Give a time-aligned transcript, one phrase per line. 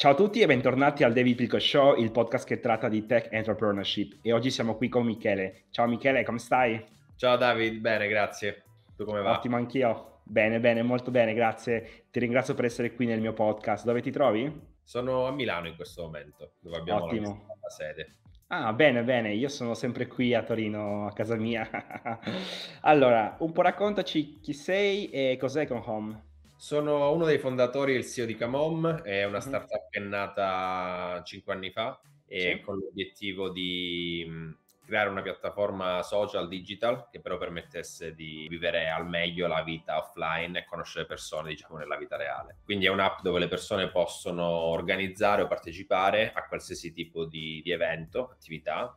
[0.00, 3.30] Ciao a tutti e bentornati al David Pilco Show, il podcast che tratta di tech
[3.30, 4.20] entrepreneurship.
[4.22, 5.64] E oggi siamo qui con Michele.
[5.68, 6.82] Ciao Michele, come stai?
[7.16, 8.62] Ciao David, bene, grazie.
[8.96, 9.32] Tu come va?
[9.32, 10.20] Ottimo anch'io.
[10.22, 12.06] Bene, bene, molto bene, grazie.
[12.10, 13.84] Ti ringrazio per essere qui nel mio podcast.
[13.84, 14.50] Dove ti trovi?
[14.82, 17.44] Sono a Milano in questo momento, dove abbiamo Ottimo.
[17.46, 18.14] la, la sede.
[18.46, 21.68] Ah, bene, bene, io sono sempre qui a Torino, a casa mia.
[22.80, 26.28] allora, un po' raccontaci chi sei e cos'è con Home.
[26.60, 31.22] Sono uno dei fondatori e il CEO di Camom, è una startup che è nata
[31.24, 31.98] cinque anni fa
[32.28, 32.60] e Sì.
[32.60, 34.54] con l'obiettivo di
[34.84, 40.58] creare una piattaforma social digital che però permettesse di vivere al meglio la vita offline
[40.58, 42.58] e conoscere persone, diciamo, nella vita reale.
[42.62, 47.70] Quindi è un'app dove le persone possono organizzare o partecipare a qualsiasi tipo di, di
[47.70, 48.94] evento, attività,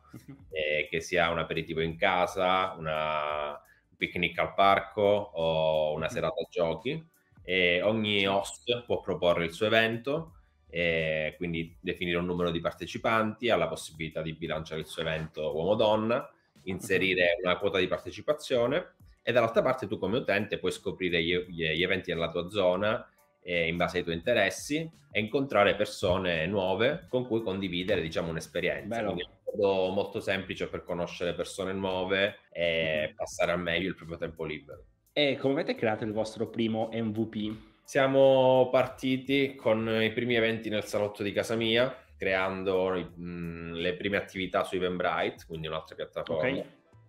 [0.50, 6.42] eh, che sia un aperitivo in casa, una- un picnic al parco o una serata
[6.42, 7.12] a giochi
[7.44, 10.32] e ogni host può proporre il suo evento
[11.36, 16.28] quindi definire un numero di partecipanti, ha la possibilità di bilanciare il suo evento uomo-donna,
[16.64, 21.82] inserire una quota di partecipazione e dall'altra parte tu come utente puoi scoprire gli, gli-
[21.82, 23.08] eventi nella tua zona
[23.42, 29.00] eh, in base ai tuoi interessi e incontrare persone nuove con cui condividere diciamo un'esperienza.
[29.00, 29.12] Bello.
[29.12, 33.94] Quindi è un modo molto semplice per conoscere persone nuove e passare al meglio il
[33.94, 34.84] proprio tempo libero.
[35.14, 37.72] E come avete creato il vostro primo MVP?
[37.86, 44.16] Siamo partiti con i primi eventi nel salotto di casa mia, creando mh, le prime
[44.16, 46.62] attività su Eventbrite, quindi un'altra piattaforma.
[46.62, 46.66] Ok.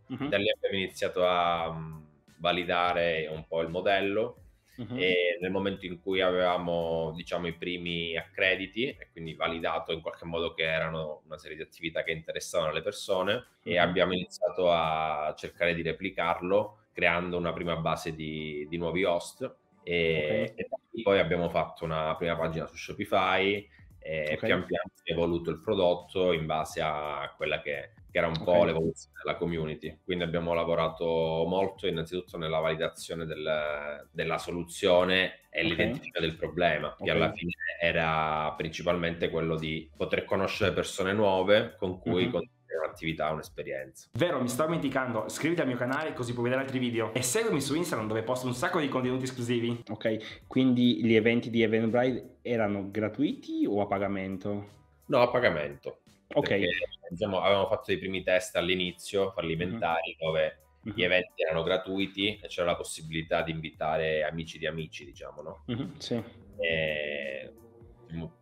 [0.09, 2.08] Mhm, Da lì abbiamo iniziato a mh,
[2.39, 4.42] validare un po' il modello
[4.78, 4.97] mhm.
[4.97, 10.25] e nel momento in cui avevamo, diciamo, i primi accrediti e quindi validato in qualche
[10.25, 13.80] modo che erano una serie di attività che interessavano le persone e Mhm.
[13.80, 19.41] abbiamo iniziato a cercare di replicarlo creando una prima base di, di nuovi host
[19.83, 20.59] e, Ok.
[20.93, 23.67] e poi abbiamo fatto una prima pagina su Shopify
[23.99, 24.45] e Ok.
[24.45, 28.41] pian piano si è evoluto il prodotto in base a quella che, che era un
[28.41, 28.66] po' Ok.
[28.67, 29.99] l'evoluzione della community.
[30.05, 37.11] Quindi abbiamo lavorato molto innanzitutto nella validazione del- della soluzione e l'identifica del problema, che
[37.11, 37.51] alla fine
[37.81, 42.31] era principalmente quello di poter conoscere persone nuove con cui Mhm.
[42.66, 44.09] Condividere un'attività, un'esperienza.
[44.14, 47.62] Vero, mi stavo dimenticando, iscriviti al mio canale così puoi vedere altri video e seguimi
[47.62, 49.84] su Instagram dove posto un sacco di contenuti esclusivi.
[49.90, 54.70] Ok, quindi gli eventi di Eventbrite erano gratuiti o a pagamento?
[55.08, 56.00] No, a pagamento.
[56.34, 56.48] Ok.
[56.48, 56.70] Perché,
[57.09, 62.47] diciamo, avevamo fatto i primi test all'inizio fallimentari dove Mhm, gli eventi erano gratuiti e
[62.47, 65.64] c'era la possibilità di invitare amici di amici, diciamo, no?
[65.66, 66.22] mhm, Sì.
[66.59, 67.65] E, diciamo,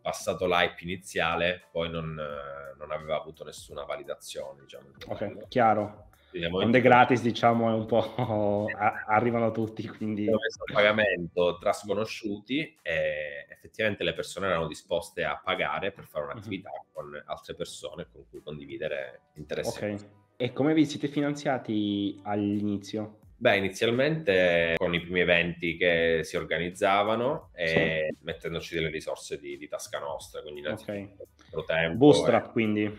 [0.01, 4.87] passato l'hype iniziale, poi non, eh, non aveva avuto nessuna validazione, diciamo.
[5.07, 6.07] Ok, chiaro.
[6.29, 8.65] Cui gratis, diciamo, è un po'
[9.07, 10.27] arrivano tutti, quindi...
[10.73, 17.21] pagamento tra sconosciuti e effettivamente le persone erano disposte a pagare per fare un'attività con
[17.25, 19.83] altre persone con cui condividere interessi.
[19.83, 20.05] Ok.
[20.35, 23.19] E come vi siete finanziati all'inizio?
[23.43, 29.67] Beh, inizialmente con i primi eventi che si organizzavano e mettendoci delle risorse di, di
[29.67, 32.97] tasca nostra, quindi innanzitutto il nostro tempo, Bootstrap, e- quindi.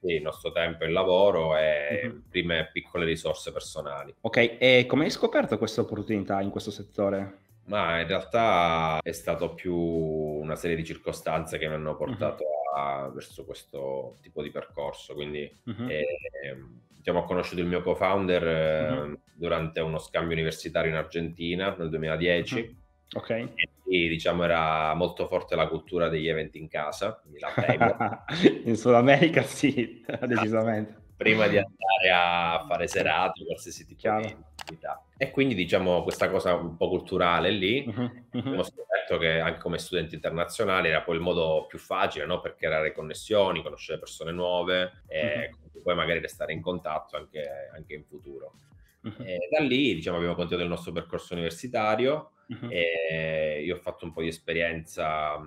[0.00, 2.22] sì, il nostro tempo e il lavoro e Mhm.
[2.30, 4.14] prime piccole risorse personali.
[4.20, 7.38] Ok, e come hai scoperto questa opportunità in questo settore?
[7.64, 12.44] Ma in realtà è stato più una serie di circostanze che mi hanno portato
[12.74, 15.14] a- verso questo tipo di percorso.
[15.14, 15.88] Quindi Mhm.
[15.90, 19.18] ehm, diciamo, ho conosciuto il mio co-founder eh, Mhm.
[19.34, 22.60] durante uno scambio universitario in Argentina nel 2010.
[22.60, 22.76] Mhm.
[23.16, 23.30] Ok.
[23.30, 23.54] E
[23.86, 27.20] lì, diciamo, era molto forte la cultura degli eventi in casa.
[28.64, 30.98] In Sud America sì, decisamente.
[31.20, 34.20] Prima di andare a fare serate, qualsiasi tipo Chiaro.
[34.22, 35.04] di attività.
[35.18, 38.26] E quindi diciamo questa cosa un po' culturale lì, mhm.
[38.32, 42.40] abbiamo scoperto che anche come studenti internazionali era poi il modo più facile, no?
[42.40, 45.50] Per creare connessioni, conoscere persone nuove e
[45.82, 48.54] poi magari restare in contatto anche, anche in futuro.
[49.02, 52.30] Da lì diciamo abbiamo continuato il nostro percorso universitario
[52.70, 55.38] e io ho fatto un po' di esperienza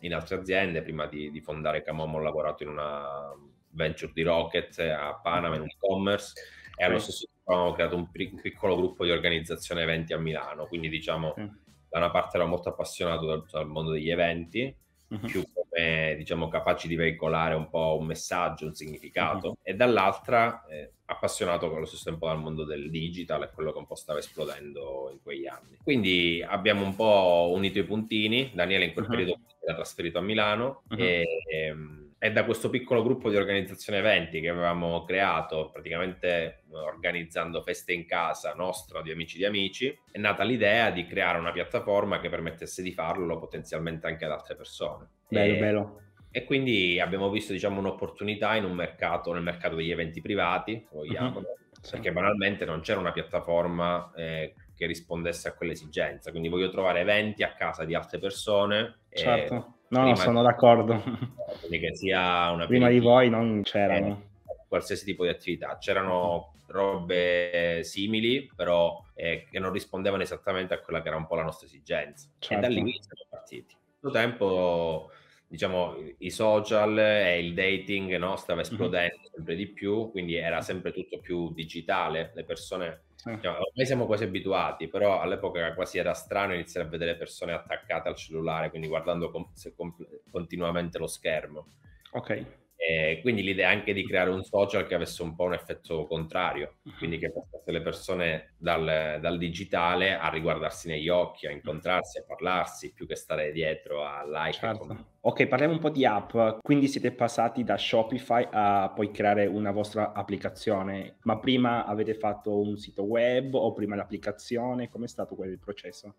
[0.00, 0.80] in altre aziende.
[0.80, 3.30] Prima di, di fondare Camom ho lavorato in una
[3.72, 6.32] venture di Rocket a Panama in e-commerce
[6.76, 10.18] e allo stesso tempo abbiamo creato un, pri- un piccolo gruppo di organizzazione eventi a
[10.18, 10.66] Milano.
[10.66, 11.48] Quindi diciamo Sì.
[11.88, 14.74] da una parte ero molto appassionato dal, dal mondo degli eventi,
[15.08, 15.26] Mhm.
[15.26, 19.54] più come diciamo capaci di veicolare un po' un messaggio, un significato, Mhm.
[19.62, 23.86] e dall'altra eh, appassionato allo stesso tempo dal mondo del digital e quello che un
[23.86, 25.76] po' stava esplodendo in quegli anni.
[25.82, 29.10] Quindi abbiamo un po' unito i puntini, Daniele in quel Mhm.
[29.10, 30.98] periodo era trasferito a Milano Mhm.
[31.00, 37.62] e ehm, è da questo piccolo gruppo di organizzazione eventi che avevamo creato, praticamente organizzando
[37.62, 42.20] feste in casa nostra, di amici di amici, è nata l'idea di creare una piattaforma
[42.20, 45.08] che permettesse di farlo potenzialmente anche ad altre persone.
[45.30, 46.02] Bello, e, bello.
[46.30, 51.38] E quindi abbiamo visto, diciamo, un'opportunità in un mercato, nel mercato degli eventi privati, vogliamo,
[51.38, 51.90] uh-huh.
[51.90, 56.30] perché banalmente non c'era una piattaforma eh, che rispondesse a quell'esigenza.
[56.30, 58.98] Quindi voglio trovare eventi a casa di altre persone.
[59.08, 61.02] Certo No, no, sono d'accordo.
[61.60, 64.06] Quindi che sia una Prima di voi non c'erano.
[64.06, 65.76] Eh, qualsiasi tipo di attività.
[65.78, 71.34] C'erano robe simili, però eh, che non rispondevano esattamente a quella che era un po'
[71.34, 72.28] la nostra esigenza.
[72.38, 72.66] Certo.
[72.66, 73.74] E da lì siamo partiti.
[74.00, 75.10] Nel tempo,
[75.50, 79.32] diciamo, i social e il dating no, stava esplodendo mm-hmm.
[79.34, 82.30] sempre di più, quindi era sempre tutto più digitale.
[82.34, 83.38] Le persone eh.
[83.40, 88.08] Cioè, ormai siamo quasi abituati, però all'epoca quasi era strano iniziare a vedere persone attaccate
[88.08, 89.94] al cellulare, quindi guardando com- com-
[90.30, 91.66] continuamente lo schermo.
[92.12, 92.44] Ok.
[92.82, 96.76] E quindi l'idea anche di creare un social che avesse un po' un effetto contrario,
[96.96, 102.24] quindi che portasse le persone dal, dal, digitale a riguardarsi negli occhi, a incontrarsi, a
[102.26, 104.58] parlarsi, più che stare dietro a like.
[104.58, 105.08] Certo.
[105.20, 106.34] Ok, parliamo un po' di app.
[106.62, 112.58] Quindi siete passati da Shopify a poi creare una vostra applicazione, ma prima avete fatto
[112.62, 114.88] un sito web o prima l'applicazione?
[114.88, 116.14] Com'è stato quel processo?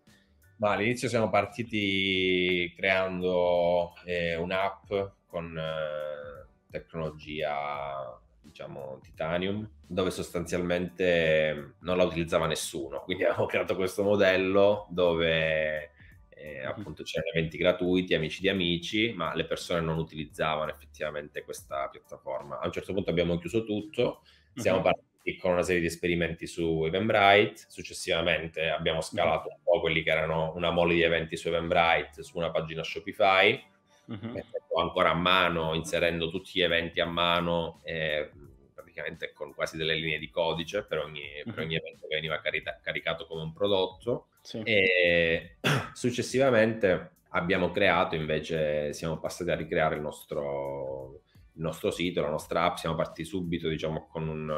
[0.58, 4.92] Ma all'inizio siamo partiti creando eh, un'app
[5.26, 5.58] con...
[5.58, 6.41] Eh,
[6.72, 15.92] tecnologia diciamo titanium dove sostanzialmente non la utilizzava nessuno quindi abbiamo creato questo modello dove
[16.28, 21.88] eh, appunto c'erano eventi gratuiti amici di amici ma le persone non utilizzavano effettivamente questa
[21.88, 24.22] piattaforma a un certo punto abbiamo chiuso tutto
[24.54, 24.84] siamo uh-huh.
[24.84, 29.54] partiti con una serie di esperimenti su Eventbrite successivamente abbiamo scalato uh-huh.
[29.54, 33.70] un po' quelli che erano una mole di eventi su Eventbrite su una pagina Shopify
[34.06, 34.80] uh-huh.
[34.80, 38.30] ancora a mano, inserendo tutti gli eventi a mano, eh,
[38.74, 41.52] praticamente con quasi delle linee di codice per ogni, uh-huh.
[41.52, 44.28] per ogni evento che veniva carita- caricato come un prodotto.
[44.42, 44.60] Sì.
[44.62, 45.56] E
[45.94, 51.22] successivamente abbiamo creato invece, siamo passati a ricreare il nostro,
[51.54, 54.50] il nostro sito, la nostra app, siamo partiti subito diciamo con un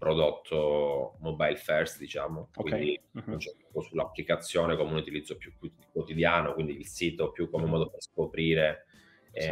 [0.00, 2.70] prodotto mobile first, diciamo, okay.
[2.70, 3.38] quindi uh-huh.
[3.82, 5.52] sull'applicazione come un utilizzo più
[5.92, 8.86] quotidiano, quindi il sito più come modo per scoprire
[9.30, 9.50] eh, sì.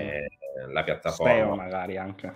[0.73, 1.33] la piattaforma.
[1.33, 2.33] Speo magari anche.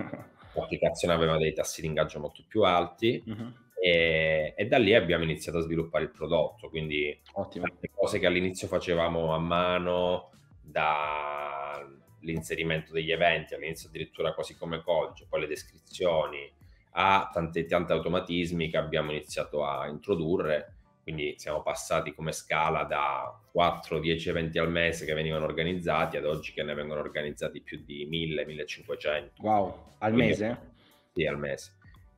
[0.52, 3.50] L'applicazione aveva dei tassi di ingaggio molto più alti uh-huh.
[3.80, 7.64] e, e, da lì abbiamo iniziato a sviluppare il prodotto, quindi Ottimo.
[7.80, 15.24] le cose che all'inizio facevamo a mano, dall'inserimento degli eventi, all'inizio addirittura quasi come codice,
[15.30, 16.60] poi le descrizioni,
[16.92, 20.76] a tanti, tanti automatismi che abbiamo iniziato a introdurre.
[21.02, 26.52] Quindi siamo passati come scala da 4-10 eventi al mese che venivano organizzati ad oggi
[26.52, 29.30] che ne vengono organizzati più di 1000-1500.
[29.38, 30.72] Wow, al Quindi, mese?
[31.12, 31.72] Sì, al mese.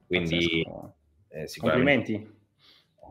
[0.07, 0.67] Quindi
[1.29, 2.43] eh, Complimenti.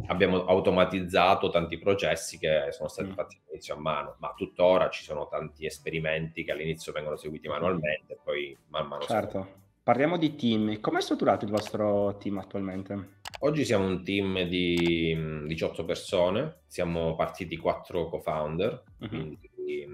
[0.07, 3.13] Abbiamo automatizzato tanti processi che sono stati mm.
[3.13, 8.13] fatti all'inizio a mano, ma tuttora ci sono tanti esperimenti che all'inizio vengono seguiti manualmente
[8.13, 9.61] e poi man mano certo.
[9.83, 10.79] Parliamo di team.
[10.79, 13.17] Come è strutturato il vostro team attualmente?
[13.39, 19.07] Oggi siamo un team di 18 persone, siamo partiti quattro co-founder, uh-huh.
[19.09, 19.85] quindi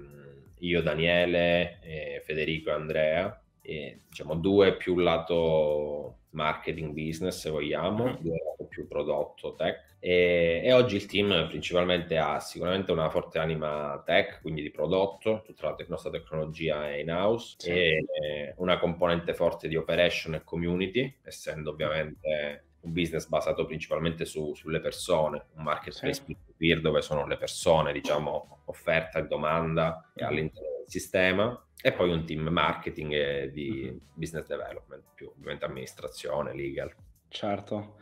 [0.58, 8.18] io, Daniele, Federico e Andrea, e, diciamo due più lato marketing business se vogliamo, uh-huh.
[8.20, 8.38] due
[8.70, 14.40] più prodotto tech e, e, oggi il team principalmente ha sicuramente una forte anima tech,
[14.40, 17.70] quindi di prodotto, tutta la te- nostra tecnologia è in house sì.
[17.70, 24.54] e una componente forte di operation e community, essendo ovviamente un business basato principalmente su,
[24.54, 26.34] sulle persone, un marketplace sì.
[26.56, 30.24] peer dove sono le persone, diciamo, offerta e domanda mm.
[30.24, 33.96] all'interno del sistema e poi un team marketing e di mm-hmm.
[34.14, 36.90] business development, più ovviamente amministrazione, legal.
[37.28, 37.96] Certo.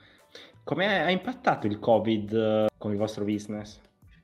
[0.68, 3.80] Come ha impattato il Covid eh, con il vostro business?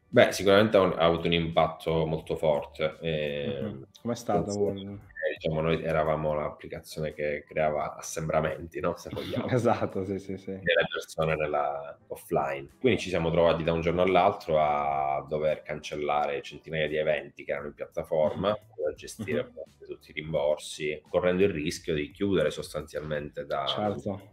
[0.06, 2.98] Beh, sicuramente ha, avuto un impatto molto forte.
[3.00, 3.86] E, uh-huh.
[4.02, 4.74] Com'è stato?
[4.74, 8.94] Diciamo, noi eravamo l'applicazione che creava assembramenti, no?
[8.98, 9.48] Se vogliamo.
[9.56, 10.50] esatto, sì, sì, sì.
[10.50, 12.68] Delle persone nella offline.
[12.78, 17.52] Quindi ci siamo trovati da un giorno all'altro a dover cancellare centinaia di eventi che
[17.52, 18.90] erano in piattaforma, uh-huh.
[18.90, 19.86] a gestire uh-huh.
[19.86, 23.64] tutti i rimborsi, correndo il rischio di chiudere sostanzialmente da...
[23.64, 24.28] Certo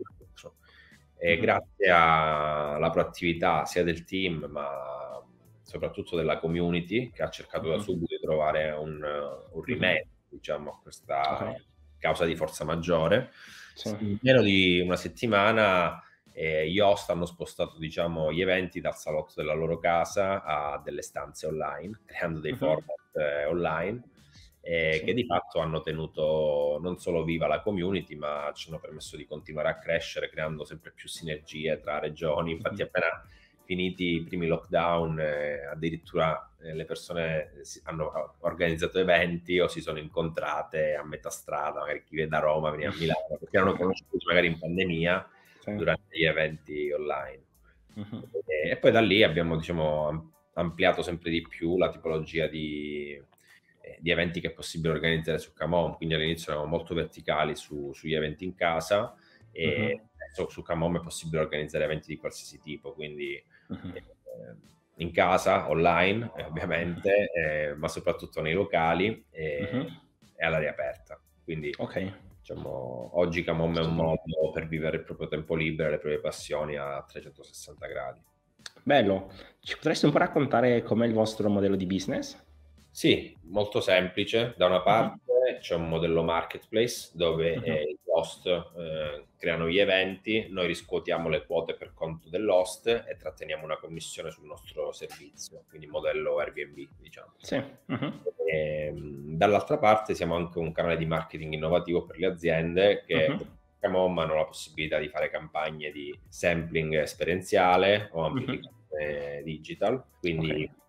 [1.24, 1.42] e mm-hmm.
[1.42, 5.24] grazie alla proattività sia del team, ma
[5.62, 9.00] soprattutto della community, che ha cercato da subito di trovare un,
[9.52, 11.64] un rimedio diciamo, a questa okay.
[12.00, 13.30] causa di forza maggiore.
[13.76, 13.90] Sì.
[14.00, 16.02] In meno di una settimana
[16.34, 21.04] eh, gli host hanno spostato diciamo, gli eventi dal salotto della loro casa a delle
[21.04, 22.58] stanze online, creando dei uh-huh.
[22.58, 24.02] format eh, online
[24.62, 25.06] eh, sì.
[25.06, 29.26] che di fatto hanno tenuto non solo viva la community, ma ci hanno permesso di
[29.26, 32.52] continuare a crescere creando sempre più sinergie tra regioni.
[32.52, 33.26] Infatti, appena
[33.72, 37.52] finiti i primi lockdown, eh, addirittura eh, le persone
[37.84, 42.70] hanno organizzato eventi o si sono incontrate a metà strada, magari chi viene da Roma
[42.70, 45.76] veniva a Milano, perché erano conosciuti magari in pandemia sì.
[45.76, 47.44] durante gli eventi online.
[47.94, 48.28] Uh-huh.
[48.46, 53.22] E, e, poi da lì abbiamo diciamo, ampliato sempre di più la tipologia di,
[53.82, 57.92] eh, di eventi che è possibile organizzare su Camon, quindi all'inizio eravamo molto verticali su,
[57.94, 59.16] sugli eventi in casa
[59.52, 60.10] e uh-huh.
[60.16, 63.94] adesso su Camon è possibile organizzare eventi di qualsiasi tipo, quindi uh-huh.
[63.94, 64.04] eh,
[64.96, 69.88] in casa, online eh, ovviamente, eh, ma soprattutto nei locali e, uh-huh.
[70.36, 71.20] e all'aria aperta.
[71.44, 72.14] Quindi okay.
[72.40, 76.20] diciamo, oggi Camon è un modo per vivere il proprio tempo libero e le proprie
[76.20, 78.22] passioni a 360 gradi.
[78.84, 82.50] Bello, ci potresti un po' raccontare com'è il vostro modello di business?
[82.92, 84.54] Sì, molto semplice.
[84.58, 85.60] Da una parte uh-huh.
[85.60, 87.64] c'è un modello marketplace dove uh-huh.
[87.64, 93.16] eh, i host eh, creano gli eventi, noi riscuotiamo le quote per conto dell'host e
[93.18, 97.34] tratteniamo una commissione sul nostro servizio, quindi modello Airbnb, diciamo.
[97.38, 97.56] Sì.
[97.56, 103.26] E, ehm, dall'altra parte siamo anche un canale di marketing innovativo per le aziende che
[103.26, 104.08] uh-huh.
[104.20, 109.44] hanno la possibilità di fare campagne di sampling esperienziale o amplificazione uh-huh.
[109.44, 110.80] digital, quindi okay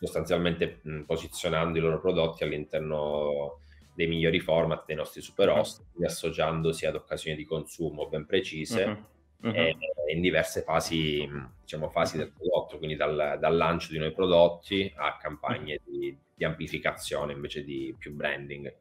[0.00, 3.60] sostanzialmente mh, posizionando i loro prodotti all'interno
[3.94, 6.06] dei migliori format dei nostri super host, uh-huh.
[6.06, 9.08] associandosi ad occasioni di consumo ben precise uh-huh.
[9.42, 9.54] Uh-huh.
[9.54, 9.76] E,
[10.12, 11.26] in diverse fasi,
[11.62, 16.44] diciamo, fasi del prodotto, quindi dal, dal, lancio di nuovi prodotti a campagne di, di
[16.44, 18.74] amplificazione invece di più branding.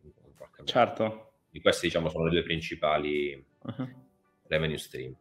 [0.66, 1.32] Certo.
[1.50, 3.42] Di queste diciamo sono le due principali
[4.48, 5.16] revenue stream.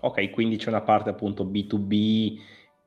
[0.00, 2.38] Ok, quindi c'è una parte appunto B2B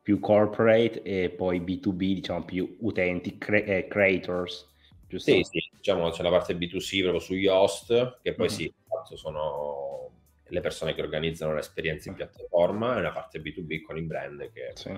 [0.02, 4.70] più corporate e poi B2B, diciamo più utenti, cre- eh, creators.
[5.08, 5.32] Giusto?
[5.32, 8.56] Sì, sì, diciamo c'è la parte B2C proprio sugli host, che poi mm-hmm.
[8.56, 8.74] sì,
[9.16, 10.10] sono
[10.44, 14.72] le persone che organizzano l'esperienza in piattaforma, e una parte B2B con i brand che,
[14.74, 14.98] sì.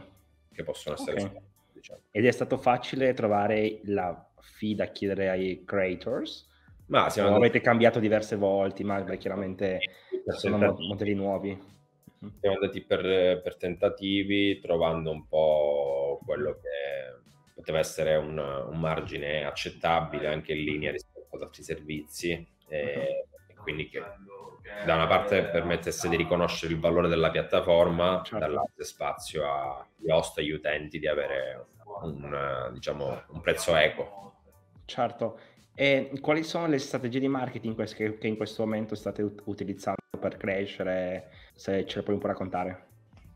[0.51, 1.41] che possono essere okay.
[1.73, 1.99] Diciamo.
[2.11, 6.49] Ed è stato facile trovare la fee da chiedere ai creators?
[6.87, 7.49] Ma siamo andati...
[7.49, 9.79] avete cambiato diverse volte, ma chiaramente
[10.37, 11.71] sono modelli nuovi.
[12.39, 19.45] Siamo andati per, per, tentativi, trovando un po' quello che poteva essere un, un, margine
[19.45, 22.47] accettabile anche in linea rispetto ad altri servizi.
[22.67, 23.61] E, uh-huh.
[23.63, 24.01] quindi che
[24.85, 28.39] da una parte permettesse di riconoscere il valore della piattaforma, certo.
[28.39, 31.67] dall'altra spazio agli host e agli utenti di avere
[32.01, 34.41] un, diciamo, un prezzo equo.
[34.85, 35.39] Certo.
[35.75, 41.31] E quali sono le strategie di marketing che, in questo momento state utilizzando per crescere?
[41.55, 42.87] Se ce le puoi un po' raccontare.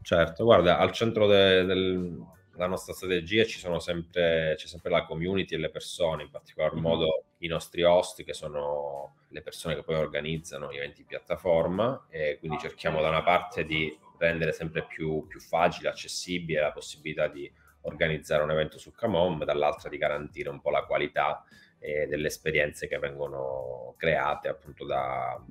[0.02, 5.06] Certo, guarda, al centro de, del, della nostra strategia ci sono sempre, c'è sempre la
[5.06, 9.84] community e le persone, in particolar modo i nostri host, che sono le persone che
[9.84, 14.86] poi organizzano gli eventi in piattaforma, e quindi cerchiamo da una parte di rendere sempre
[14.86, 17.52] più, più facile, accessibile la possibilità di
[17.82, 21.44] organizzare un evento su Camom, dall'altra di garantire un po' la qualità
[21.88, 25.42] eh, delle esperienze che vengono create appunto da,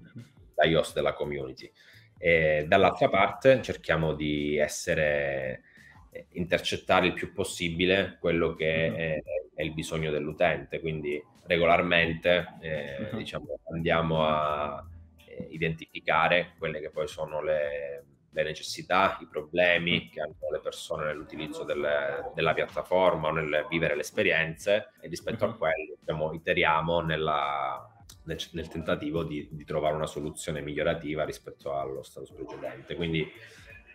[0.55, 1.71] dagli host della community.
[2.19, 5.63] E dall'altra parte cerchiamo di essere
[6.11, 9.01] eh, intercettare il più possibile quello che mm-hmm.
[9.01, 9.23] è,
[9.55, 13.17] è il bisogno dell'utente, quindi regolarmente eh, mm-hmm.
[13.17, 14.87] diciamo, andiamo a
[15.27, 18.05] eh, identificare quelle che poi sono le,
[18.37, 23.95] le necessità, i problemi che hanno le persone nell'utilizzo delle, della piattaforma o nel vivere
[23.95, 25.57] le esperienze e rispetto a mhm.
[25.57, 27.89] quello diciamo, iteriamo nella,
[28.25, 32.95] nel, nel, tentativo di, di, trovare una soluzione migliorativa rispetto allo stato precedente.
[32.95, 33.27] Quindi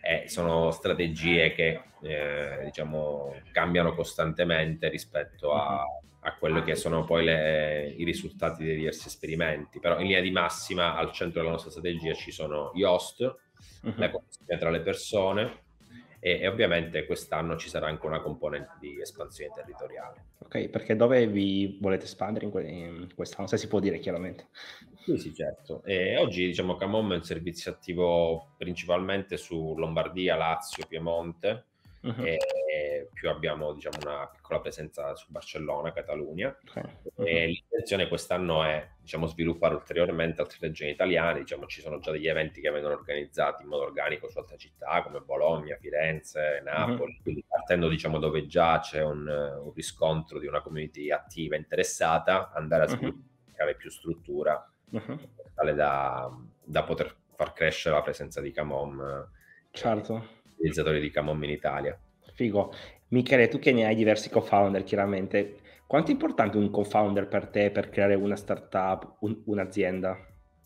[0.00, 6.08] eh, sono strategie che eh, diciamo, cambiano costantemente rispetto a, mhm.
[6.20, 9.78] a quello che sono poi le, i risultati dei diversi esperimenti.
[9.78, 13.50] Però in linea di massima al centro della nostra strategia ci sono gli host,
[13.82, 13.94] uh-huh.
[13.96, 15.60] la connessione tra le persone
[16.24, 20.26] e, e, ovviamente quest'anno ci sarà anche una componente di espansione territoriale.
[20.38, 23.48] Ok, perché dove vi volete espandere in, que- in quest'anno?
[23.48, 24.46] Se si può dire chiaramente.
[25.04, 25.82] Sì, sì, certo.
[25.84, 31.64] E oggi diciamo che Camom è un servizio attivo principalmente su Lombardia, Lazio, Piemonte,
[32.02, 32.24] uh-huh.
[32.24, 35.90] e più abbiamo diciamo, una piccola presenza su Barcellona.
[35.90, 36.82] Okay.
[37.14, 37.24] Uh-huh.
[37.24, 41.40] E l'intenzione quest'anno è diciamo, sviluppare ulteriormente altre regioni italiane.
[41.40, 45.02] Diciamo, ci sono già degli eventi che vengono organizzati in modo organico su altre città
[45.02, 47.12] come Bologna, Firenze, Napoli.
[47.12, 47.22] Uh-huh.
[47.22, 52.84] Quindi partendo diciamo, dove già c'è un, un, riscontro di una community attiva interessata, andare
[52.84, 54.66] a sviluppare più struttura
[55.54, 56.30] tale da,
[56.64, 59.28] da poter far crescere la presenza di Camom.
[59.70, 61.98] Certo utilizzatori di Camom in Italia.
[62.34, 62.72] Figo.
[63.08, 65.60] Michele, tu che ne hai diversi co-founder, chiaramente,
[65.92, 70.16] Quanto è importante un co-founder per te per creare una startup, un, un'azienda?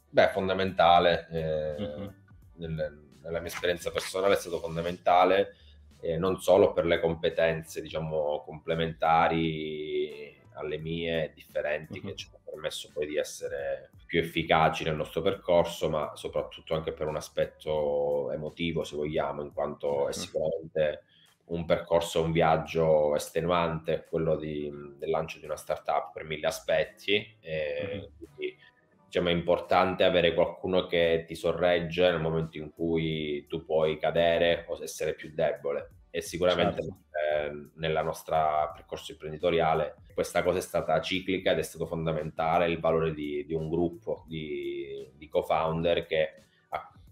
[0.08, 1.26] Beh, fondamentale.
[1.32, 2.12] Eh, uh-huh.
[2.58, 5.56] nel, nella mia esperienza personale è stato fondamentale
[6.00, 12.06] eh, non solo per le competenze, diciamo, complementari alle mie, differenti, uh-huh.
[12.06, 16.92] che ci hanno permesso poi di essere più efficaci nel nostro percorso, ma soprattutto anche
[16.92, 21.02] per un aspetto emotivo, se vogliamo, in quanto è sicuramente
[21.46, 27.36] un percorso, un viaggio estenuante, quello di, del lancio di una startup per mille aspetti.
[27.40, 28.10] E uh-huh.
[28.16, 28.56] quindi,
[29.04, 34.64] diciamo, è importante avere qualcuno che ti sorregge nel momento in cui tu puoi cadere
[34.68, 35.90] o essere più debole.
[36.16, 36.98] E sicuramente certo.
[37.12, 42.80] eh, nella nostra percorso imprenditoriale questa cosa è stata ciclica ed è stato fondamentale il
[42.80, 46.44] valore di, di un gruppo di, di co-founder che,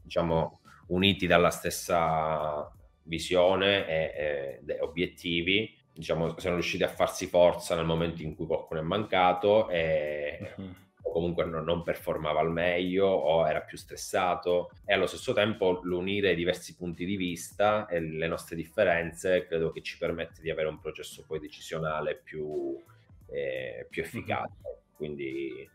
[0.01, 7.85] diciamo, uniti dalla stessa visione e, e obiettivi, diciamo, siamo riusciti a farsi forza nel
[7.85, 10.75] momento in cui qualcuno è mancato e uh-huh.
[11.07, 15.81] O comunque non, non, performava al meglio o era più stressato e allo stesso tempo
[15.83, 20.69] l'unire diversi punti di vista e le nostre differenze credo che ci permette di avere
[20.69, 22.83] un processo poi decisionale più,
[23.31, 24.53] eh, più efficace.
[24.63, 24.97] Uh-huh.
[24.97, 25.69] Quindi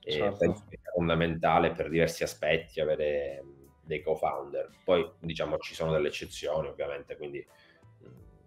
[0.00, 0.52] eh, certo.
[0.52, 3.42] che sia fondamentale per diversi aspetti avere
[3.82, 4.68] dei co-founder.
[4.84, 7.44] Poi diciamo ci sono delle eccezioni ovviamente, quindi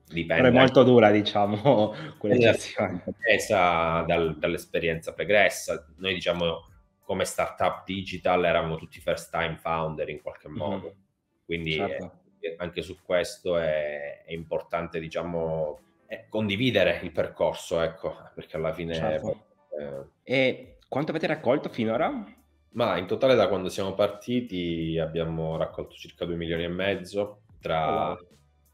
[0.07, 0.43] dipende.
[0.43, 3.03] Però è molto dura diciamo quell'eccezione.
[3.17, 5.85] Presa dal, dall'esperienza pregressa.
[5.97, 6.65] Noi diciamo
[7.01, 10.55] come startup digital eravamo tutti first time founder in qualche mhm.
[10.57, 10.87] modo.
[10.87, 11.45] Mm-hmm.
[11.45, 12.11] Quindi certo.
[12.39, 18.73] eh, anche su questo è, è importante diciamo è condividere il percorso, ecco, perché alla
[18.73, 18.93] fine...
[18.93, 19.45] Certo.
[19.77, 20.05] Eh...
[20.23, 22.25] E quanto avete raccolto finora?
[22.71, 28.11] Ma in totale da quando siamo partiti abbiamo raccolto circa 2 milioni e mezzo tra
[28.11, 28.26] oh.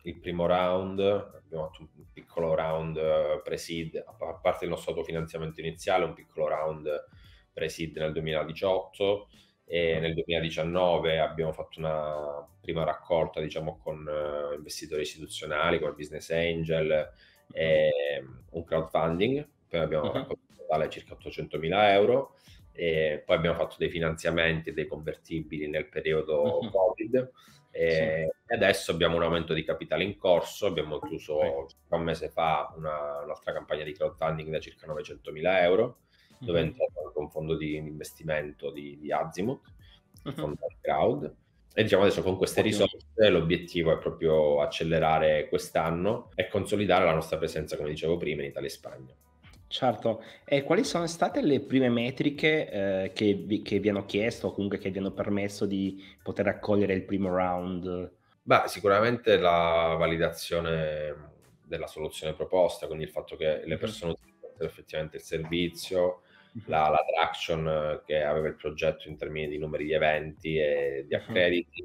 [0.03, 5.60] Il primo round, abbiamo fatto un piccolo round eh, pre-seed, a parte il nostro autofinanziamento
[5.60, 7.05] iniziale, un piccolo round
[7.53, 9.27] pre-seed nel 2018
[9.65, 16.31] e nel 2019 abbiamo fatto una prima raccolta diciamo con uh, investitori istituzionali come business
[16.31, 17.12] angel
[17.51, 17.89] e
[18.50, 20.13] un crowdfunding poi abbiamo uh-huh.
[20.13, 22.36] raccolto in totale circa 800 mila euro
[22.74, 26.69] e poi abbiamo fatto dei finanziamenti, dei convertibili nel periodo uh-huh.
[26.69, 27.32] Covid
[27.75, 28.53] e, sì.
[28.53, 31.75] adesso abbiamo un aumento di capitale in corso, abbiamo chiuso okay.
[31.89, 35.83] un mese fa una, un'altra campagna di crowdfunding da circa 900 mila euro
[36.29, 36.45] uh-huh.
[36.45, 39.62] dove è entrato anche un fondo di investimento di, di Azimut,
[40.23, 40.31] uh-huh.
[40.33, 41.36] fondo crowd
[41.75, 47.38] e diciamo adesso con queste risorse l'obiettivo è proprio accelerare quest'anno e consolidare la nostra
[47.38, 49.15] presenza, come dicevo prima, in Italia e Spagna.
[49.73, 54.45] Certo, e quali sono state le prime metriche eh, che, vi, che vi hanno chiesto
[54.45, 58.12] o comunque che vi hanno permesso di poter raccogliere il primo round?
[58.43, 61.31] Beh, sicuramente la validazione
[61.63, 66.21] della soluzione proposta, quindi il fatto che le persone utilizzano effettivamente il servizio,
[66.65, 71.15] la, la, traction che aveva il progetto in termini di numeri di eventi e di
[71.15, 71.83] accrediti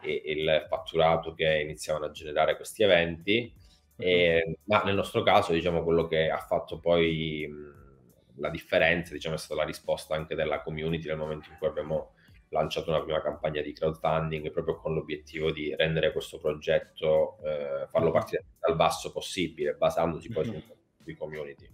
[0.00, 3.61] e il fatturato che iniziavano a generare questi eventi
[3.96, 9.34] e, ma nel nostro caso, diciamo, quello che ha fatto poi mh, la differenza, diciamo,
[9.34, 12.14] è stata la risposta anche della community nel momento in cui abbiamo
[12.48, 18.10] lanciato una prima campagna di crowdfunding proprio con l'obiettivo di rendere questo progetto, eh, farlo
[18.10, 20.76] partire dal basso possibile, basandosi poi uh-huh.
[21.02, 21.70] sui community.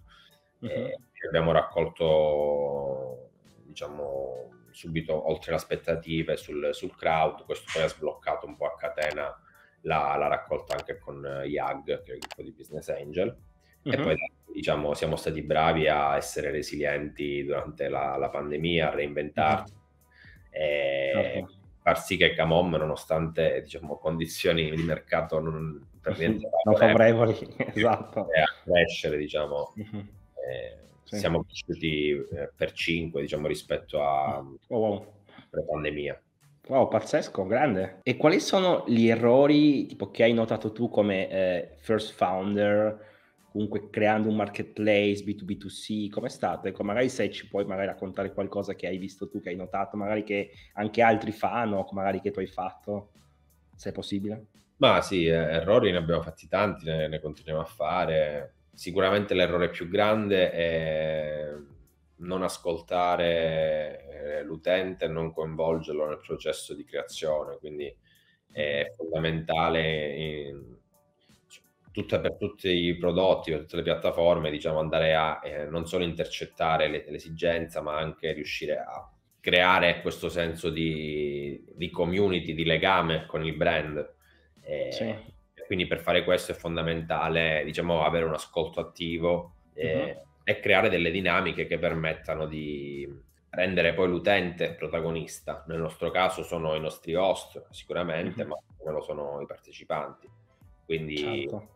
[0.61, 0.69] Uh-huh.
[0.69, 3.31] E abbiamo raccolto,
[3.65, 8.77] diciamo, subito oltre le aspettative sul, sul crowd, questo poi ha sbloccato un po' a
[8.77, 9.43] catena
[9.83, 13.37] la, la raccolta anche con YAG, che è il gruppo di Business Angel.
[13.83, 13.93] Uh-huh.
[13.93, 14.03] E mhm.
[14.03, 14.17] poi
[14.53, 19.81] diciamo siamo stati bravi a essere resilienti durante la, la pandemia, a reinventarci uh-huh.
[20.51, 21.49] e uh-huh.
[21.81, 27.37] far sì che Camom, nonostante diciamo, condizioni di mercato non per niente non favorevoli,
[27.75, 28.21] esatto.
[28.21, 29.75] a crescere, diciamo.
[29.77, 31.19] Eh, sì.
[31.19, 35.13] Siamo cresciuti eh, per 5 diciamo, rispetto a oh, wow.
[35.49, 36.21] pre-pandemia.
[36.69, 38.01] Wow, pazzesco, grande.
[38.03, 43.07] E quali sono gli errori tipo, che hai notato tu come eh, first founder,
[43.51, 46.11] comunque creando un marketplace B2B2C?
[46.11, 46.69] Com'è stato?
[46.69, 49.97] Ecco, magari se ci puoi magari raccontare qualcosa che hai visto tu, che hai notato,
[49.97, 53.13] magari che anche altri fanno, magari che tu hai fatto,
[53.75, 54.49] se è possibile.
[54.77, 58.57] Ma sì, eh, errori ne abbiamo fatti tanti, ne, ne continuiamo a fare.
[58.75, 61.47] Sicuramente l'errore più grande è
[62.17, 67.95] non ascoltare eh, l'utente e non coinvolgerlo nel processo di creazione, quindi
[68.51, 70.77] è fondamentale in,
[71.93, 76.05] tutta, per tutti i prodotti, per tutte le piattaforme, diciamo, andare a eh, non solo
[76.05, 79.11] intercettare le, l'esigenza, ma anche riuscire a
[79.41, 84.15] creare questo senso di, di community, di legame con il brand.
[84.63, 85.37] E, sì.
[85.67, 89.55] Quindi per fare questo è fondamentale, diciamo, avere un ascolto attivo.
[89.75, 93.07] E, uh-huh e creare delle dinamiche che permettano di
[93.51, 95.65] rendere poi l'utente protagonista.
[95.69, 98.49] Nel nostro caso sono i nostri host sicuramente, mm-hmm.
[98.49, 100.29] ma come lo sono i partecipanti.
[100.85, 101.69] Quindi certo.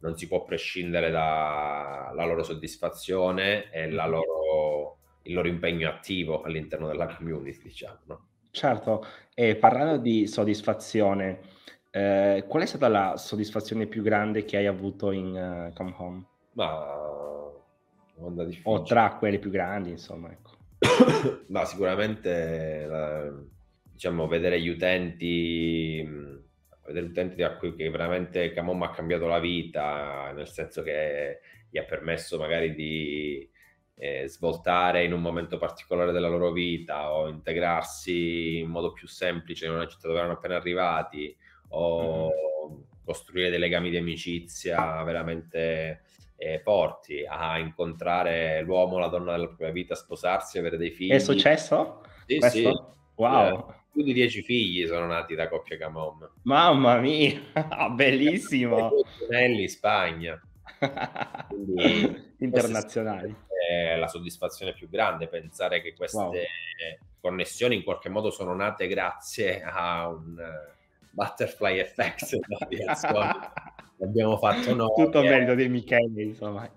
[0.00, 3.96] non si può prescindere dalla loro soddisfazione e mm-hmm.
[3.96, 7.98] loro, il loro impegno attivo all'interno della community, diciamo.
[8.04, 8.26] No?
[8.50, 11.40] Certo, e parlando di soddisfazione,
[11.90, 16.24] eh, qual è stata la soddisfazione più grande che hai avuto in uh, Come Home?
[16.52, 17.04] Ma
[18.62, 20.55] o tra quelle più grandi, insomma, ecco.
[21.48, 23.32] Ma sicuramente la,
[23.82, 26.02] diciamo, vedere gli utenti,
[26.86, 31.40] vedere gli utenti a cui che veramente Camom ha cambiato la vita, nel senso che
[31.70, 33.50] gli ha permesso magari di
[33.98, 39.66] eh, svoltare in un momento particolare della loro vita o integrarsi in modo più semplice
[39.66, 41.34] in una città dove erano appena arrivati
[41.68, 42.28] o
[42.68, 42.80] mm-hmm.
[43.04, 46.02] costruire dei legami di amicizia veramente
[46.36, 51.10] eh, porti a incontrare l'uomo, la donna della propria vita, sposarsi, avere dei figli.
[51.10, 52.02] È successo?
[52.26, 52.58] Sì, Questo?
[52.58, 52.94] sì.
[53.16, 53.58] Wow.
[53.70, 56.30] Eh, più di dieci figli sono nati da coppia Camom.
[56.42, 57.40] Mamma mia,
[57.94, 58.90] bellissimo.
[59.30, 60.40] in Spagna.
[61.48, 63.34] Quindi, Internazionali.
[63.68, 66.32] È la soddisfazione più grande pensare che queste wow.
[67.20, 70.36] connessioni in qualche modo sono nate grazie a un
[71.16, 72.36] butterfly effect
[73.96, 74.92] l'abbiamo fatto noi.
[74.94, 75.28] Tutto eh.
[75.28, 76.70] merito di Michele, insomma.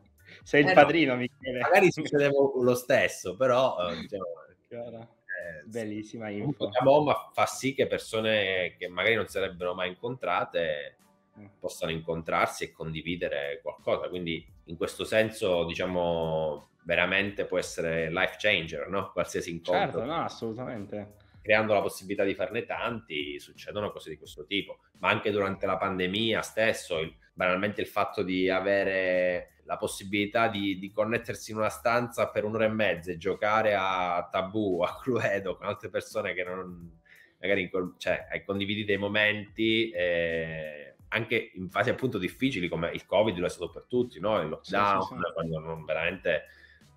[0.43, 1.59] Sei il eh padrino, no, Michele.
[1.59, 3.75] Magari succedeva lo stesso, però...
[3.89, 4.23] Eh, diciamo,
[4.71, 6.69] eh, Bellissima info.
[6.83, 10.97] bomba fa sì che persone che magari non sarebbero mai incontrate
[11.37, 11.45] mm.
[11.59, 14.07] possano incontrarsi e condividere qualcosa.
[14.09, 19.11] Quindi in questo senso, diciamo, veramente può essere life changer, no?
[19.11, 19.99] Qualsiasi incontro.
[19.99, 24.81] Certo, no, assolutamente creando la possibilità di farne tanti, succedono cose di questo tipo.
[24.99, 30.77] Ma anche durante la pandemia stesso, il, banalmente il fatto di avere la possibilità di,
[30.77, 35.57] di, connettersi in una stanza per un'ora e mezza e giocare a tabù, a Cluedo
[35.57, 36.99] con altre persone che non
[37.41, 43.47] magari cioè, condividi dei momenti eh, anche in fasi appunto difficili come il covid lo
[43.47, 44.39] è stato per tutti, no?
[44.39, 45.33] il lockdown, sì, sì, sì.
[45.33, 46.43] quando non veramente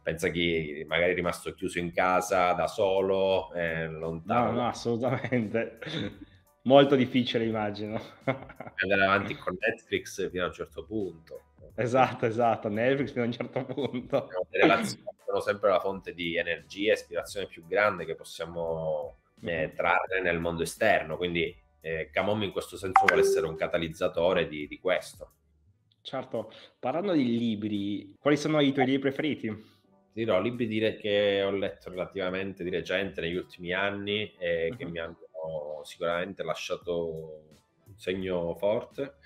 [0.02, 4.50] pensa chi magari è rimasto chiuso in casa da solo, eh, lontano.
[4.50, 5.78] No, no, assolutamente.
[6.64, 8.00] Molto difficile, immagino.
[8.24, 11.40] Andare avanti con Netflix fino a un certo punto.
[11.74, 14.28] Esatto, esatto, Netflix fino a un certo punto.
[14.50, 19.66] Le relazioni sono sempre la fonte di energia e ispirazione più grande che possiamo eh,
[19.66, 19.74] mm-hmm.
[19.74, 24.68] trarre nel mondo esterno, quindi eh, Camom in questo senso vuole essere un catalizzatore di,
[24.68, 25.32] di questo.
[26.02, 29.71] Certo, parlando di libri, quali sono i tuoi libri preferiti?
[30.12, 34.77] Dirò libri dire che ho letto relativamente di recente negli ultimi anni e uh-huh.
[34.77, 35.18] che mi hanno
[35.85, 37.55] sicuramente lasciato
[37.87, 39.16] un segno forte.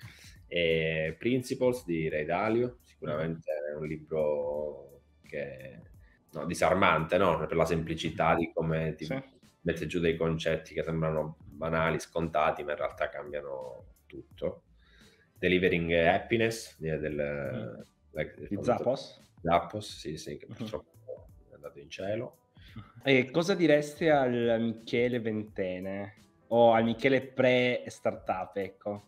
[0.47, 5.81] E Principles di Ray Dalio, sicuramente è un libro che
[6.31, 7.45] no, disarmante no?
[7.45, 9.21] per la semplicità di come ti sì.
[9.61, 14.63] mette giù dei concetti che sembrano banali, scontati, ma in realtà cambiano tutto.
[15.37, 21.89] Delivering Happiness del, del, del, di Zappos Zappos, sì, sì, che purtroppo è andato in
[21.89, 22.37] cielo.
[23.03, 26.15] E cosa diresti al Michele Ventene
[26.49, 29.03] o al Michele pre-startup, ecco?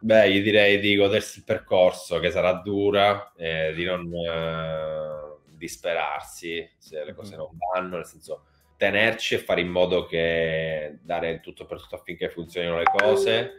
[0.00, 6.68] Beh, io direi di godersi il percorso, che sarà dura, eh, di non eh, disperarsi
[6.76, 7.38] se le cose mm.
[7.38, 8.44] non vanno, nel senso
[8.76, 13.52] tenerci e fare in modo che dare tutto per tutto affinché funzionino le cose,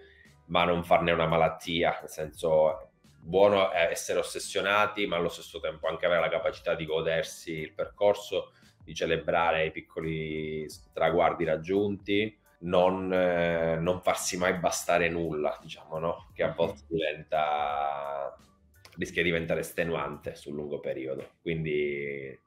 [0.48, 2.92] ma non farne una malattia, nel senso
[3.26, 8.52] buono essere ossessionati, ma allo stesso tempo anche avere la capacità di godersi il percorso,
[8.84, 16.30] di celebrare i piccoli traguardi raggiunti, non, eh, non farsi mai bastare nulla, diciamo, no?
[16.34, 18.38] Che a volte diventa
[18.98, 21.32] rischia di diventare estenuante sul lungo periodo.
[21.42, 22.40] Quindi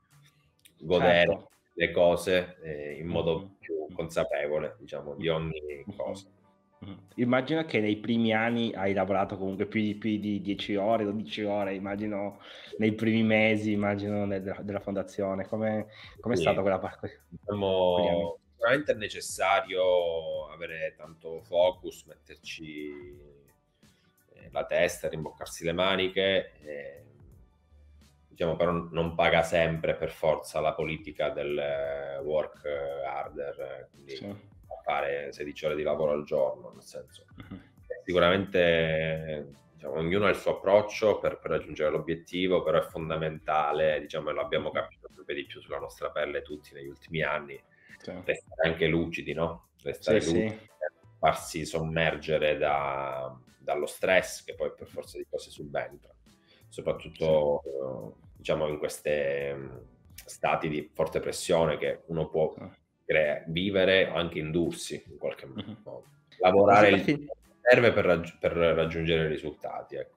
[0.80, 1.50] godere certo.
[1.74, 6.28] le cose eh, in modo più consapevole, diciamo, di ogni cosa.
[7.16, 11.42] Immagino che nei primi anni hai lavorato comunque più di, più di 10 ore, 12
[11.42, 12.40] ore, immagino
[12.78, 15.46] nei primi mesi, immagino della, della fondazione.
[15.46, 16.42] Come è sì.
[16.42, 17.22] stata quella parte?
[17.28, 22.90] Diciamo, sicuramente è necessario avere tanto focus, metterci
[24.34, 26.52] eh, la testa, rimboccarsi le maniche.
[26.62, 27.02] E,
[28.28, 32.64] diciamo, però non paga sempre per forza la politica del eh, work
[33.04, 33.88] harder.
[33.90, 34.56] Quindi, sì
[34.88, 37.60] fare 16 ore di lavoro al giorno, nel senso uh-huh.
[38.06, 44.30] sicuramente diciamo, ognuno ha il suo approccio per, per, raggiungere l'obiettivo, però è fondamentale, diciamo,
[44.30, 47.62] e lo abbiamo capito sempre di più sulla nostra pelle tutti negli ultimi anni,
[47.98, 48.12] sì.
[48.24, 49.68] restare anche lucidi, no?
[49.82, 50.68] Restare sì, lucidi, sì.
[51.18, 56.14] farsi sommergere da, dallo stress che poi per forza di cose subentra.
[56.66, 58.30] soprattutto sì.
[58.38, 59.20] diciamo in questi
[60.14, 62.54] stati di forte pressione che uno può
[63.08, 65.76] crea- vivere o anche indursi in qualche mm-hmm.
[65.82, 66.04] modo.
[66.40, 67.26] Lavorare il fin-
[67.62, 69.96] serve per, raggi- per raggiungere i risultati.
[69.96, 70.16] Ecco.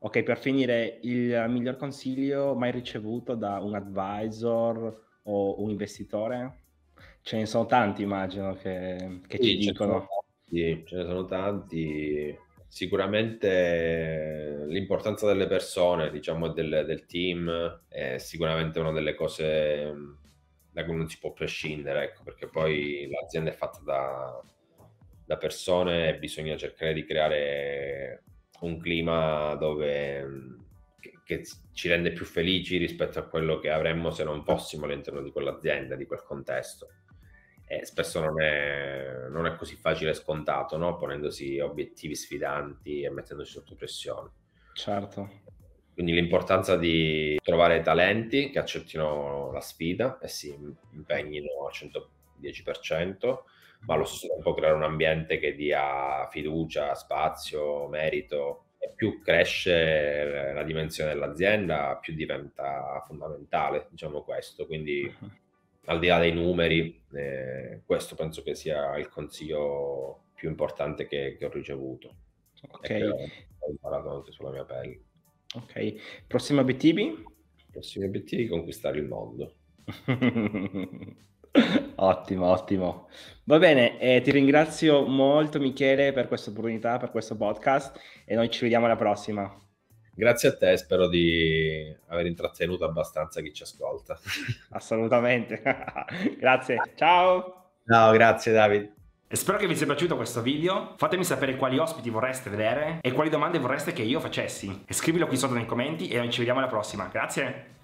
[0.00, 6.62] Ok, per finire, il miglior consiglio mai ricevuto da un advisor o un investitore?
[7.22, 10.08] Ce ne sono tanti, immagino, che, che sì, ci dicono.
[10.48, 12.36] Sì, ce ne sono tanti.
[12.66, 19.94] Sicuramente l'importanza delle persone, diciamo, del, del team è sicuramente una delle cose
[20.78, 24.40] da cui non si può prescindere, ecco, perché poi l'azienda è fatta da,
[25.24, 28.22] da persone e bisogna cercare di creare
[28.60, 30.24] un clima dove
[31.00, 35.20] che, che, ci rende più felici rispetto a quello che avremmo se non fossimo all'interno
[35.20, 36.88] di quell'azienda, di quel contesto.
[37.66, 40.96] E spesso non è, non è così facile e scontato, no?
[40.96, 44.30] ponendosi obiettivi sfidanti e mettendosi sotto pressione.
[44.72, 45.28] Certo.
[45.98, 50.56] Quindi l'importanza di trovare talenti che accettino la sfida e si
[50.92, 53.38] impegnino al 110%,
[53.80, 58.66] ma allo stesso tempo creare un ambiente che dia fiducia, spazio, merito.
[58.78, 64.66] E più cresce la dimensione dell'azienda, più diventa fondamentale, diciamo questo.
[64.66, 65.30] Quindi uh-huh.
[65.86, 71.34] al di là dei numeri, eh, questo penso che sia il consiglio più importante che,
[71.36, 72.14] che ho ricevuto.
[72.70, 72.90] Ok.
[73.58, 75.06] Ho imparato anche sulla mia pelle.
[75.54, 77.24] Ok, prossimi obiettivi?
[77.70, 79.54] Prossimi obiettivi, conquistare il mondo.
[81.96, 83.08] ottimo, ottimo.
[83.44, 88.50] Va bene, eh, ti ringrazio molto Michele per questa opportunità, per questo podcast e noi
[88.50, 89.50] ci vediamo alla prossima.
[90.14, 94.18] Grazie a te, spero di aver intrattenuto abbastanza chi ci ascolta.
[94.70, 95.62] Assolutamente.
[96.38, 97.70] grazie, ciao.
[97.86, 98.97] Ciao, grazie David.
[99.30, 103.28] Spero che vi sia piaciuto questo video, fatemi sapere quali ospiti vorreste vedere e quali
[103.28, 104.84] domande vorreste che io facessi.
[104.86, 107.08] E scrivilo qui sotto nei commenti e noi ci vediamo alla prossima.
[107.12, 107.77] Grazie!